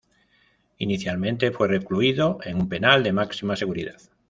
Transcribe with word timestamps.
Inicialmente 0.79 1.51
fue 1.51 1.67
recluido 1.67 2.39
en 2.43 2.57
un 2.59 2.67
penal 2.67 3.03
de 3.03 3.13
máxima 3.13 3.55
seguridad. 3.55 3.99